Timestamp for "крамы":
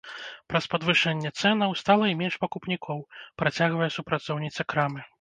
4.75-5.01